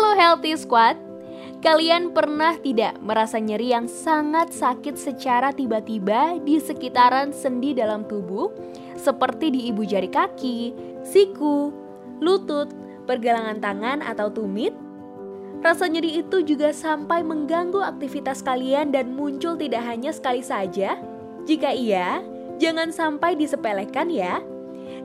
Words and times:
Halo 0.00 0.16
Healthy 0.16 0.56
Squad, 0.56 0.96
kalian 1.60 2.16
pernah 2.16 2.56
tidak 2.56 2.96
merasa 3.04 3.36
nyeri 3.36 3.76
yang 3.76 3.84
sangat 3.84 4.48
sakit 4.48 4.96
secara 4.96 5.52
tiba-tiba 5.52 6.40
di 6.40 6.56
sekitaran 6.56 7.36
sendi 7.36 7.76
dalam 7.76 8.08
tubuh, 8.08 8.48
seperti 8.96 9.52
di 9.52 9.68
ibu 9.68 9.84
jari 9.84 10.08
kaki, 10.08 10.72
siku, 11.04 11.68
lutut, 12.16 12.72
pergelangan 13.04 13.60
tangan 13.60 14.00
atau 14.00 14.32
tumit? 14.32 14.72
Rasa 15.60 15.84
nyeri 15.84 16.24
itu 16.24 16.48
juga 16.48 16.72
sampai 16.72 17.20
mengganggu 17.20 17.84
aktivitas 17.84 18.40
kalian 18.40 18.96
dan 18.96 19.12
muncul 19.12 19.52
tidak 19.60 19.84
hanya 19.84 20.16
sekali 20.16 20.40
saja. 20.40 20.96
Jika 21.44 21.76
iya, 21.76 22.24
jangan 22.56 22.88
sampai 22.88 23.36
disepelekan 23.36 24.08
ya 24.08 24.40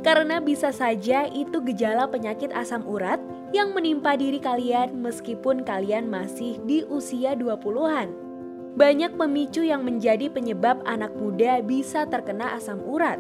karena 0.06 0.38
bisa 0.38 0.70
saja 0.70 1.26
itu 1.34 1.58
gejala 1.66 2.05
penyakit 2.05 2.54
asam 2.54 2.86
urat 2.86 3.18
yang 3.50 3.74
menimpa 3.74 4.14
diri 4.14 4.38
kalian 4.38 5.02
meskipun 5.02 5.66
kalian 5.66 6.05
masih 6.05 6.62
di 6.70 6.86
usia 6.86 7.34
20-an. 7.34 8.13
Banyak 8.77 9.18
pemicu 9.18 9.66
yang 9.66 9.82
menjadi 9.82 10.30
penyebab 10.30 10.86
anak 10.86 11.10
muda 11.18 11.58
bisa 11.66 12.05
terkena 12.05 12.54
asam 12.54 12.86
urat. 12.86 13.18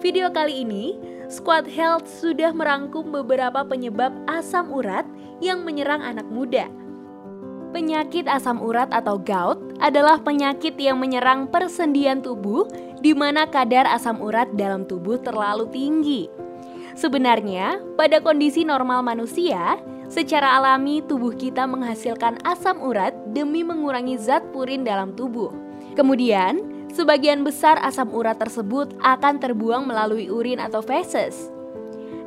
Video 0.00 0.32
kali 0.32 0.64
ini, 0.64 0.96
Squad 1.28 1.68
Health 1.68 2.08
sudah 2.08 2.56
merangkum 2.56 3.12
beberapa 3.12 3.60
penyebab 3.68 4.14
asam 4.24 4.72
urat 4.72 5.04
yang 5.44 5.60
menyerang 5.60 6.00
anak 6.00 6.24
muda. 6.32 6.72
Penyakit 7.68 8.24
asam 8.24 8.64
urat 8.64 8.88
atau 8.88 9.20
gout 9.20 9.60
adalah 9.76 10.16
penyakit 10.24 10.72
yang 10.80 10.96
menyerang 10.96 11.44
persendian 11.52 12.24
tubuh 12.24 12.64
di 13.04 13.12
mana 13.12 13.44
kadar 13.44 13.84
asam 13.84 14.24
urat 14.24 14.48
dalam 14.56 14.88
tubuh 14.88 15.20
terlalu 15.20 15.68
tinggi. 15.68 16.22
Sebenarnya, 16.96 17.78
pada 17.94 18.18
kondisi 18.24 18.64
normal 18.64 19.04
manusia, 19.04 19.76
secara 20.08 20.56
alami 20.56 21.04
tubuh 21.04 21.36
kita 21.36 21.68
menghasilkan 21.68 22.40
asam 22.42 22.80
urat 22.80 23.12
demi 23.36 23.60
mengurangi 23.60 24.16
zat 24.16 24.42
purin 24.50 24.82
dalam 24.82 25.12
tubuh. 25.12 25.52
Kemudian, 25.94 26.64
sebagian 26.90 27.44
besar 27.44 27.76
asam 27.84 28.08
urat 28.10 28.40
tersebut 28.40 28.96
akan 29.04 29.38
terbuang 29.38 29.84
melalui 29.84 30.32
urin 30.32 30.58
atau 30.58 30.80
feses. 30.80 31.52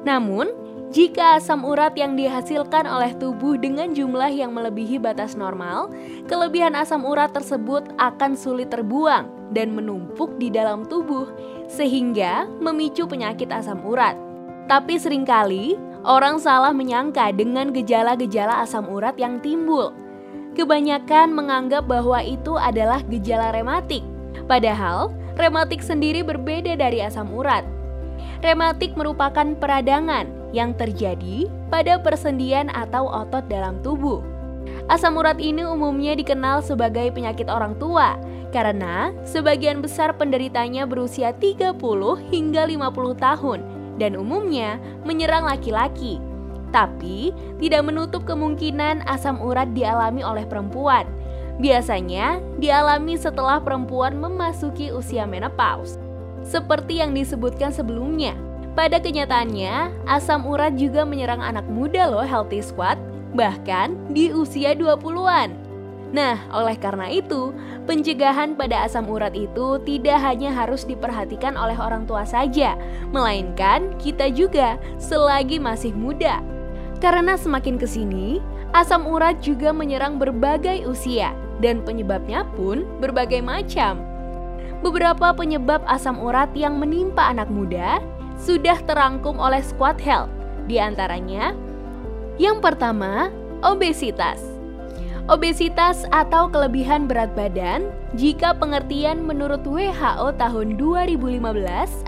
Namun, 0.06 0.54
jika 0.92 1.40
asam 1.40 1.64
urat 1.64 1.96
yang 1.96 2.20
dihasilkan 2.20 2.84
oleh 2.84 3.16
tubuh 3.16 3.56
dengan 3.56 3.96
jumlah 3.96 4.28
yang 4.28 4.52
melebihi 4.52 5.00
batas 5.00 5.40
normal, 5.40 5.88
kelebihan 6.28 6.76
asam 6.76 7.08
urat 7.08 7.32
tersebut 7.32 7.96
akan 7.96 8.36
sulit 8.36 8.68
terbuang 8.68 9.56
dan 9.56 9.72
menumpuk 9.72 10.36
di 10.36 10.52
dalam 10.52 10.84
tubuh, 10.84 11.32
sehingga 11.72 12.44
memicu 12.60 13.08
penyakit 13.08 13.48
asam 13.56 13.80
urat. 13.88 14.20
Tapi 14.68 15.00
sering 15.00 15.24
kali 15.24 15.80
orang 16.04 16.44
salah 16.44 16.76
menyangka 16.76 17.32
dengan 17.32 17.72
gejala-gejala 17.72 18.60
asam 18.60 18.84
urat 18.92 19.16
yang 19.16 19.40
timbul. 19.40 19.96
Kebanyakan 20.60 21.32
menganggap 21.32 21.88
bahwa 21.88 22.20
itu 22.20 22.60
adalah 22.60 23.00
gejala 23.08 23.56
rematik, 23.56 24.04
padahal 24.44 25.08
rematik 25.40 25.80
sendiri 25.80 26.20
berbeda 26.20 26.76
dari 26.76 27.00
asam 27.00 27.32
urat. 27.32 27.64
Rematik 28.44 29.00
merupakan 29.00 29.56
peradangan 29.56 30.41
yang 30.52 30.76
terjadi 30.76 31.48
pada 31.72 32.00
persendian 32.00 32.72
atau 32.72 33.08
otot 33.08 33.44
dalam 33.48 33.80
tubuh. 33.84 34.24
Asam 34.92 35.18
urat 35.18 35.40
ini 35.40 35.64
umumnya 35.64 36.14
dikenal 36.14 36.62
sebagai 36.62 37.10
penyakit 37.16 37.48
orang 37.48 37.76
tua 37.80 38.20
karena 38.52 39.16
sebagian 39.24 39.80
besar 39.80 40.12
penderitanya 40.20 40.84
berusia 40.84 41.32
30 41.32 41.80
hingga 42.30 42.68
50 42.68 43.16
tahun 43.18 43.60
dan 43.96 44.20
umumnya 44.20 44.78
menyerang 45.08 45.48
laki-laki. 45.48 46.20
Tapi 46.72 47.36
tidak 47.60 47.84
menutup 47.84 48.24
kemungkinan 48.24 49.04
asam 49.08 49.40
urat 49.44 49.72
dialami 49.76 50.24
oleh 50.24 50.48
perempuan. 50.48 51.08
Biasanya 51.60 52.40
dialami 52.58 53.20
setelah 53.20 53.60
perempuan 53.60 54.16
memasuki 54.18 54.90
usia 54.90 55.28
menopause. 55.28 56.00
Seperti 56.42 57.04
yang 57.04 57.14
disebutkan 57.14 57.70
sebelumnya, 57.70 58.34
pada 58.72 59.04
kenyataannya, 59.04 60.08
asam 60.08 60.48
urat 60.48 60.80
juga 60.80 61.04
menyerang 61.04 61.44
anak 61.44 61.68
muda 61.68 62.08
loh 62.08 62.24
Healthy 62.24 62.64
Squad, 62.64 62.96
bahkan 63.36 63.96
di 64.12 64.32
usia 64.32 64.72
20-an. 64.76 65.52
Nah, 66.12 66.36
oleh 66.52 66.76
karena 66.76 67.08
itu, 67.08 67.56
pencegahan 67.88 68.60
pada 68.60 68.84
asam 68.84 69.08
urat 69.08 69.32
itu 69.32 69.80
tidak 69.88 70.20
hanya 70.20 70.52
harus 70.52 70.84
diperhatikan 70.84 71.56
oleh 71.56 71.76
orang 71.80 72.04
tua 72.04 72.28
saja, 72.28 72.76
melainkan 73.16 73.96
kita 73.96 74.28
juga 74.28 74.76
selagi 75.00 75.56
masih 75.60 75.96
muda. 75.96 76.44
Karena 77.00 77.40
semakin 77.40 77.80
ke 77.80 77.88
sini, 77.88 78.44
asam 78.76 79.08
urat 79.08 79.40
juga 79.40 79.72
menyerang 79.72 80.20
berbagai 80.20 80.84
usia, 80.84 81.32
dan 81.64 81.80
penyebabnya 81.84 82.44
pun 82.60 82.84
berbagai 83.00 83.40
macam. 83.40 84.04
Beberapa 84.84 85.32
penyebab 85.32 85.80
asam 85.88 86.20
urat 86.20 86.52
yang 86.58 86.76
menimpa 86.76 87.32
anak 87.32 87.48
muda 87.48 88.04
sudah 88.42 88.82
terangkum 88.90 89.38
oleh 89.38 89.62
Squad 89.62 90.02
Health. 90.02 90.34
Di 90.66 90.82
antaranya, 90.82 91.54
yang 92.42 92.58
pertama, 92.58 93.30
obesitas. 93.62 94.42
Obesitas 95.30 96.04
atau 96.10 96.50
kelebihan 96.50 97.06
berat 97.06 97.32
badan, 97.38 97.94
jika 98.18 98.58
pengertian 98.58 99.22
menurut 99.22 99.62
WHO 99.64 100.34
tahun 100.36 100.76
2015 100.76 101.40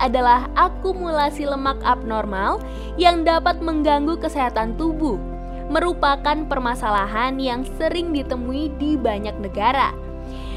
adalah 0.01 0.49
akumulasi 0.57 1.45
lemak 1.45 1.77
abnormal 1.85 2.59
yang 2.97 3.21
dapat 3.21 3.61
mengganggu 3.61 4.17
kesehatan 4.17 4.73
tubuh, 4.75 5.21
merupakan 5.69 6.44
permasalahan 6.50 7.38
yang 7.38 7.61
sering 7.77 8.11
ditemui 8.11 8.73
di 8.81 8.97
banyak 8.97 9.38
negara. 9.39 10.03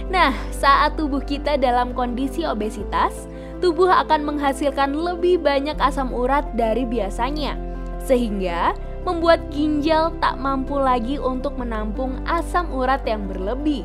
Nah, 0.07 0.31
saat 0.55 0.95
tubuh 0.95 1.23
kita 1.23 1.59
dalam 1.59 1.91
kondisi 1.91 2.47
obesitas, 2.47 3.27
tubuh 3.59 3.91
akan 3.91 4.23
menghasilkan 4.23 4.95
lebih 4.95 5.43
banyak 5.43 5.75
asam 5.83 6.15
urat 6.15 6.47
dari 6.55 6.87
biasanya, 6.87 7.59
sehingga 7.99 8.77
membuat 9.03 9.43
ginjal 9.51 10.15
tak 10.23 10.39
mampu 10.39 10.79
lagi 10.79 11.19
untuk 11.19 11.59
menampung 11.59 12.23
asam 12.27 12.71
urat 12.71 13.03
yang 13.03 13.27
berlebih. 13.27 13.83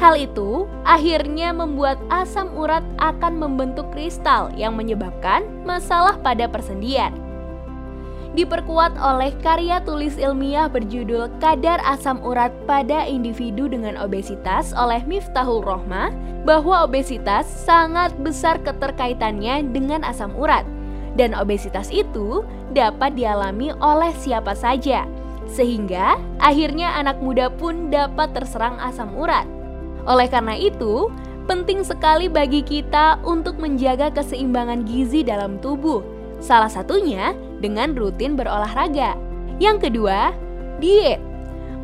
Hal 0.00 0.16
itu 0.16 0.64
akhirnya 0.88 1.52
membuat 1.52 2.00
asam 2.08 2.48
urat 2.56 2.84
akan 2.96 3.36
membentuk 3.36 3.92
kristal 3.92 4.48
yang 4.56 4.72
menyebabkan 4.72 5.44
masalah 5.68 6.16
pada 6.20 6.48
persendian 6.48 7.25
diperkuat 8.36 9.00
oleh 9.00 9.32
karya 9.40 9.80
tulis 9.80 10.20
ilmiah 10.20 10.68
berjudul 10.68 11.32
Kadar 11.40 11.80
Asam 11.88 12.20
Urat 12.20 12.52
pada 12.68 13.08
Individu 13.08 13.66
dengan 13.66 13.96
Obesitas 13.96 14.76
oleh 14.76 15.00
Miftahul 15.08 15.64
Rohmah 15.64 16.12
bahwa 16.46 16.86
obesitas 16.86 17.48
sangat 17.48 18.14
besar 18.22 18.62
keterkaitannya 18.62 19.66
dengan 19.74 20.06
asam 20.06 20.30
urat 20.38 20.62
dan 21.18 21.34
obesitas 21.34 21.90
itu 21.90 22.46
dapat 22.70 23.18
dialami 23.18 23.74
oleh 23.82 24.14
siapa 24.14 24.54
saja 24.54 25.08
sehingga 25.50 26.20
akhirnya 26.38 26.94
anak 26.94 27.18
muda 27.18 27.50
pun 27.50 27.88
dapat 27.90 28.34
terserang 28.34 28.78
asam 28.82 29.10
urat. 29.14 29.46
Oleh 30.06 30.30
karena 30.30 30.54
itu, 30.54 31.10
penting 31.50 31.82
sekali 31.82 32.26
bagi 32.26 32.62
kita 32.62 33.18
untuk 33.22 33.58
menjaga 33.58 34.10
keseimbangan 34.10 34.86
gizi 34.86 35.22
dalam 35.22 35.58
tubuh. 35.62 36.02
Salah 36.42 36.70
satunya 36.70 37.32
dengan 37.60 37.96
rutin 37.96 38.34
berolahraga. 38.34 39.16
Yang 39.56 39.88
kedua, 39.88 40.34
diet. 40.82 41.20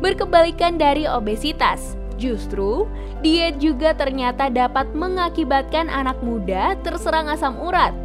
Berkebalikan 0.03 0.75
dari 0.75 1.07
obesitas, 1.07 1.95
justru 2.19 2.85
diet 3.23 3.57
juga 3.57 3.95
ternyata 3.95 4.51
dapat 4.51 4.91
mengakibatkan 4.91 5.87
anak 5.87 6.19
muda 6.19 6.75
terserang 6.83 7.31
asam 7.31 7.55
urat. 7.57 7.95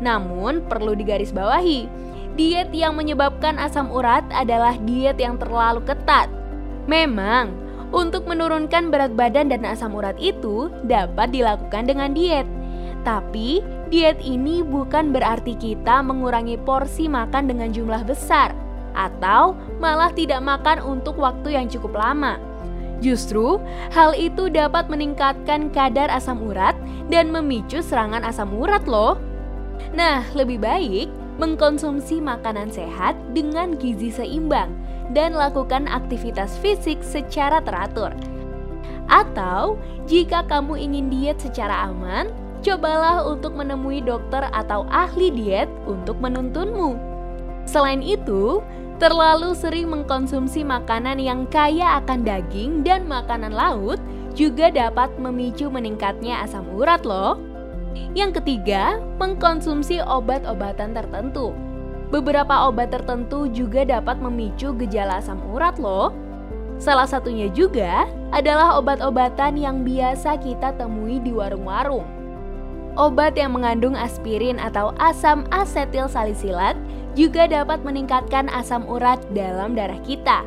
Namun, 0.00 0.64
perlu 0.64 0.96
digarisbawahi, 0.96 1.90
diet 2.38 2.70
yang 2.72 2.96
menyebabkan 2.96 3.60
asam 3.60 3.92
urat 3.92 4.24
adalah 4.32 4.78
diet 4.88 5.20
yang 5.20 5.36
terlalu 5.36 5.84
ketat. 5.84 6.30
Memang, 6.88 7.52
untuk 7.90 8.24
menurunkan 8.24 8.88
berat 8.88 9.12
badan 9.18 9.50
dan 9.50 9.66
asam 9.66 9.92
urat 9.98 10.14
itu 10.22 10.70
dapat 10.86 11.34
dilakukan 11.34 11.90
dengan 11.90 12.14
diet. 12.14 12.46
Tapi, 13.02 13.60
Diet 13.90 14.22
ini 14.22 14.62
bukan 14.62 15.10
berarti 15.10 15.58
kita 15.58 15.98
mengurangi 16.06 16.54
porsi 16.62 17.10
makan 17.10 17.50
dengan 17.50 17.74
jumlah 17.74 18.06
besar 18.06 18.54
atau 18.94 19.58
malah 19.82 20.14
tidak 20.14 20.38
makan 20.46 20.78
untuk 20.78 21.18
waktu 21.18 21.58
yang 21.58 21.66
cukup 21.66 21.98
lama. 21.98 22.38
Justru, 23.02 23.58
hal 23.90 24.14
itu 24.14 24.46
dapat 24.46 24.86
meningkatkan 24.86 25.74
kadar 25.74 26.06
asam 26.06 26.38
urat 26.38 26.78
dan 27.10 27.34
memicu 27.34 27.82
serangan 27.82 28.22
asam 28.22 28.54
urat 28.54 28.86
loh. 28.86 29.18
Nah, 29.90 30.22
lebih 30.38 30.62
baik 30.62 31.10
mengkonsumsi 31.42 32.22
makanan 32.22 32.70
sehat 32.70 33.18
dengan 33.34 33.74
gizi 33.74 34.14
seimbang 34.14 34.70
dan 35.10 35.34
lakukan 35.34 35.90
aktivitas 35.90 36.54
fisik 36.62 37.02
secara 37.02 37.58
teratur. 37.64 38.14
Atau, 39.10 39.80
jika 40.06 40.46
kamu 40.46 40.78
ingin 40.78 41.10
diet 41.10 41.42
secara 41.42 41.90
aman, 41.90 42.30
cobalah 42.60 43.24
untuk 43.24 43.56
menemui 43.56 44.04
dokter 44.04 44.46
atau 44.52 44.84
ahli 44.88 45.32
diet 45.32 45.68
untuk 45.88 46.20
menuntunmu. 46.20 46.96
Selain 47.64 48.00
itu, 48.04 48.60
terlalu 49.00 49.56
sering 49.56 49.88
mengkonsumsi 49.88 50.60
makanan 50.62 51.16
yang 51.16 51.48
kaya 51.48 52.04
akan 52.04 52.20
daging 52.20 52.84
dan 52.84 53.08
makanan 53.08 53.56
laut 53.56 53.96
juga 54.36 54.68
dapat 54.70 55.10
memicu 55.16 55.72
meningkatnya 55.72 56.44
asam 56.44 56.68
urat 56.76 57.02
loh. 57.02 57.40
Yang 58.14 58.42
ketiga, 58.42 59.02
mengkonsumsi 59.18 59.98
obat-obatan 60.04 60.94
tertentu. 60.94 61.50
Beberapa 62.10 62.66
obat 62.66 62.90
tertentu 62.90 63.46
juga 63.50 63.86
dapat 63.86 64.18
memicu 64.18 64.74
gejala 64.74 65.22
asam 65.22 65.38
urat 65.50 65.78
loh. 65.78 66.10
Salah 66.80 67.06
satunya 67.06 67.46
juga 67.52 68.08
adalah 68.34 68.78
obat-obatan 68.80 69.54
yang 69.54 69.86
biasa 69.86 70.40
kita 70.42 70.74
temui 70.74 71.22
di 71.22 71.30
warung-warung. 71.30 72.19
Obat 72.98 73.38
yang 73.38 73.54
mengandung 73.54 73.94
aspirin 73.94 74.58
atau 74.58 74.90
asam 74.98 75.46
asetil 75.54 76.10
salisilat 76.10 76.74
juga 77.14 77.46
dapat 77.46 77.82
meningkatkan 77.86 78.50
asam 78.50 78.82
urat 78.90 79.22
dalam 79.30 79.78
darah 79.78 79.98
kita. 80.02 80.42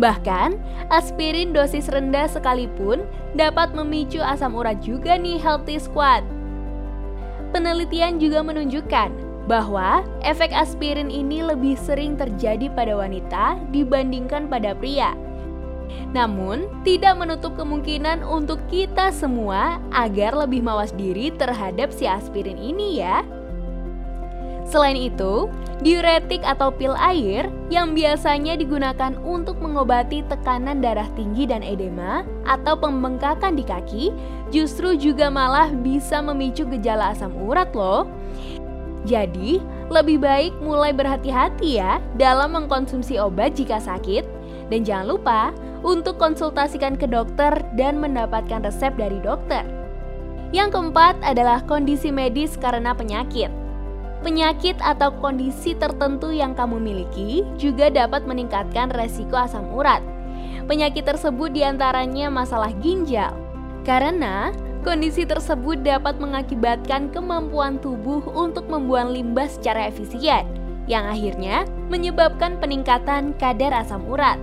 Bahkan, 0.00 0.58
aspirin 0.90 1.54
dosis 1.54 1.86
rendah 1.86 2.26
sekalipun 2.26 3.06
dapat 3.38 3.70
memicu 3.76 4.18
asam 4.18 4.56
urat 4.58 4.80
juga 4.82 5.14
nih 5.14 5.38
healthy 5.38 5.78
squad. 5.78 6.26
Penelitian 7.54 8.18
juga 8.18 8.42
menunjukkan 8.42 9.14
bahwa 9.46 10.02
efek 10.24 10.50
aspirin 10.50 11.12
ini 11.12 11.44
lebih 11.44 11.78
sering 11.78 12.16
terjadi 12.18 12.72
pada 12.72 12.96
wanita 12.96 13.60
dibandingkan 13.70 14.50
pada 14.50 14.74
pria. 14.74 15.14
Namun, 16.14 16.70
tidak 16.86 17.18
menutup 17.18 17.58
kemungkinan 17.58 18.22
untuk 18.22 18.62
kita 18.70 19.10
semua 19.10 19.82
agar 19.90 20.34
lebih 20.34 20.62
mawas 20.62 20.94
diri 20.94 21.34
terhadap 21.34 21.90
si 21.90 22.06
aspirin 22.06 22.56
ini 22.58 23.02
ya. 23.02 23.26
Selain 24.64 24.96
itu, 24.96 25.52
diuretik 25.84 26.40
atau 26.40 26.72
pil 26.72 26.96
air 26.96 27.52
yang 27.68 27.92
biasanya 27.92 28.56
digunakan 28.56 29.12
untuk 29.20 29.60
mengobati 29.60 30.24
tekanan 30.24 30.80
darah 30.80 31.06
tinggi 31.12 31.44
dan 31.44 31.60
edema 31.60 32.24
atau 32.48 32.72
pembengkakan 32.72 33.60
di 33.60 33.64
kaki 33.64 34.04
justru 34.48 34.96
juga 34.96 35.28
malah 35.28 35.68
bisa 35.68 36.24
memicu 36.24 36.64
gejala 36.64 37.12
asam 37.12 37.36
urat 37.36 37.68
loh. 37.76 38.08
Jadi, 39.04 39.60
lebih 39.92 40.16
baik 40.24 40.56
mulai 40.64 40.96
berhati-hati 40.96 41.76
ya 41.76 42.00
dalam 42.16 42.56
mengkonsumsi 42.56 43.20
obat 43.20 43.52
jika 43.52 43.76
sakit 43.76 44.24
dan 44.72 44.80
jangan 44.86 45.06
lupa 45.16 45.40
untuk 45.84 46.16
konsultasikan 46.16 46.96
ke 46.96 47.04
dokter 47.04 47.52
dan 47.76 48.00
mendapatkan 48.00 48.64
resep 48.64 48.96
dari 48.96 49.20
dokter. 49.20 49.62
Yang 50.54 50.78
keempat 50.78 51.18
adalah 51.26 51.60
kondisi 51.66 52.14
medis 52.14 52.54
karena 52.54 52.94
penyakit. 52.94 53.50
Penyakit 54.24 54.80
atau 54.80 55.12
kondisi 55.20 55.76
tertentu 55.76 56.32
yang 56.32 56.56
kamu 56.56 56.80
miliki 56.80 57.44
juga 57.60 57.92
dapat 57.92 58.24
meningkatkan 58.24 58.88
resiko 58.94 59.36
asam 59.36 59.68
urat. 59.74 60.00
Penyakit 60.64 61.04
tersebut 61.04 61.52
di 61.52 61.60
antaranya 61.60 62.32
masalah 62.32 62.72
ginjal, 62.80 63.36
karena 63.84 64.48
kondisi 64.80 65.28
tersebut 65.28 65.84
dapat 65.84 66.16
mengakibatkan 66.16 67.12
kemampuan 67.12 67.76
tubuh 67.84 68.24
untuk 68.32 68.64
membuang 68.72 69.12
limbah 69.12 69.44
secara 69.44 69.92
efisien, 69.92 70.48
yang 70.88 71.04
akhirnya 71.04 71.68
menyebabkan 71.92 72.56
peningkatan 72.62 73.36
kadar 73.36 73.76
asam 73.76 74.00
urat. 74.08 74.40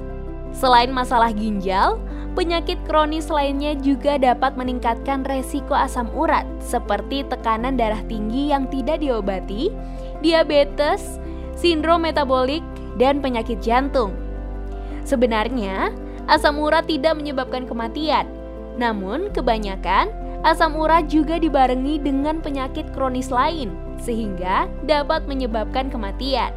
Selain 0.52 0.92
masalah 0.92 1.32
ginjal, 1.32 1.98
penyakit 2.36 2.80
kronis 2.88 3.28
lainnya 3.28 3.76
juga 3.80 4.20
dapat 4.20 4.56
meningkatkan 4.56 5.24
resiko 5.28 5.76
asam 5.76 6.08
urat 6.16 6.48
seperti 6.60 7.28
tekanan 7.28 7.76
darah 7.76 8.04
tinggi 8.08 8.52
yang 8.52 8.68
tidak 8.68 9.00
diobati, 9.04 9.72
diabetes, 10.20 11.20
sindrom 11.56 12.04
metabolik, 12.04 12.64
dan 13.00 13.24
penyakit 13.24 13.60
jantung. 13.64 14.12
Sebenarnya, 15.08 15.90
asam 16.30 16.60
urat 16.62 16.86
tidak 16.86 17.18
menyebabkan 17.18 17.66
kematian. 17.66 18.28
Namun, 18.78 19.34
kebanyakan 19.34 20.12
asam 20.42 20.78
urat 20.78 21.06
juga 21.10 21.38
dibarengi 21.38 22.02
dengan 22.02 22.42
penyakit 22.42 22.90
kronis 22.94 23.30
lain 23.30 23.74
sehingga 24.02 24.66
dapat 24.90 25.30
menyebabkan 25.30 25.94
kematian. 25.94 26.54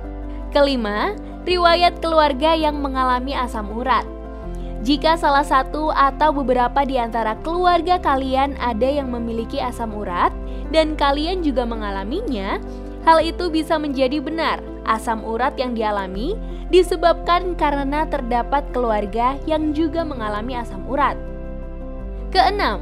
Kelima, 0.55 1.19
riwayat 1.43 1.99
keluarga 1.99 2.55
yang 2.55 2.79
mengalami 2.79 3.35
asam 3.35 3.75
urat. 3.75 4.07
Jika 4.87 5.19
salah 5.19 5.43
satu 5.43 5.91
atau 5.91 6.31
beberapa 6.31 6.87
di 6.87 6.95
antara 6.95 7.35
keluarga 7.43 7.99
kalian 7.99 8.55
ada 8.63 8.87
yang 8.87 9.11
memiliki 9.11 9.59
asam 9.59 9.91
urat 9.91 10.31
dan 10.71 10.95
kalian 10.95 11.43
juga 11.43 11.67
mengalaminya, 11.67 12.63
hal 13.03 13.19
itu 13.19 13.51
bisa 13.51 13.83
menjadi 13.83 14.23
benar. 14.23 14.63
Asam 14.87 15.27
urat 15.27 15.59
yang 15.59 15.75
dialami 15.75 16.39
disebabkan 16.71 17.59
karena 17.59 18.07
terdapat 18.07 18.63
keluarga 18.71 19.35
yang 19.51 19.75
juga 19.75 20.07
mengalami 20.07 20.55
asam 20.55 20.87
urat. 20.87 21.19
Keenam, 22.31 22.79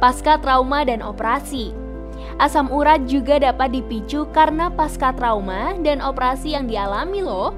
pasca 0.00 0.40
trauma 0.40 0.88
dan 0.88 1.04
operasi. 1.04 1.79
Asam 2.38 2.70
urat 2.70 3.02
juga 3.08 3.40
dapat 3.40 3.74
dipicu 3.74 4.28
karena 4.30 4.70
pasca 4.70 5.10
trauma 5.10 5.74
dan 5.82 5.98
operasi 5.98 6.54
yang 6.54 6.70
dialami 6.70 7.24
loh. 7.24 7.56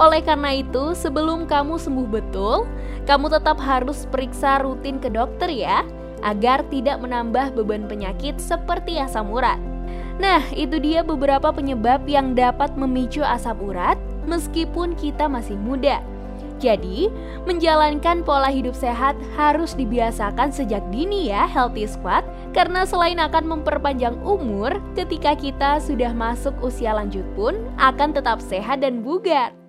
Oleh 0.00 0.24
karena 0.24 0.56
itu, 0.56 0.96
sebelum 0.96 1.44
kamu 1.44 1.76
sembuh 1.76 2.08
betul, 2.08 2.64
kamu 3.04 3.26
tetap 3.30 3.60
harus 3.60 4.08
periksa 4.08 4.64
rutin 4.64 4.96
ke 4.96 5.12
dokter 5.12 5.52
ya, 5.52 5.84
agar 6.24 6.64
tidak 6.68 7.00
menambah 7.00 7.52
beban 7.56 7.88
penyakit 7.88 8.36
seperti 8.40 9.00
asam 9.00 9.28
urat. 9.28 9.60
Nah, 10.20 10.44
itu 10.52 10.76
dia 10.76 11.00
beberapa 11.00 11.48
penyebab 11.48 12.04
yang 12.04 12.36
dapat 12.36 12.76
memicu 12.76 13.24
asam 13.24 13.56
urat 13.64 13.96
meskipun 14.28 14.92
kita 14.94 15.26
masih 15.26 15.56
muda. 15.56 16.04
Jadi, 16.60 17.08
menjalankan 17.48 18.20
pola 18.20 18.52
hidup 18.52 18.76
sehat 18.76 19.16
harus 19.32 19.72
dibiasakan 19.72 20.52
sejak 20.52 20.84
dini 20.92 21.32
ya 21.32 21.48
Healthy 21.48 21.88
Squad 21.88 22.22
karena 22.52 22.84
selain 22.84 23.16
akan 23.16 23.58
memperpanjang 23.58 24.20
umur, 24.20 24.76
ketika 24.92 25.32
kita 25.32 25.80
sudah 25.80 26.12
masuk 26.12 26.52
usia 26.60 26.92
lanjut 26.92 27.24
pun 27.32 27.56
akan 27.80 28.12
tetap 28.12 28.44
sehat 28.44 28.84
dan 28.84 29.00
bugar. 29.00 29.59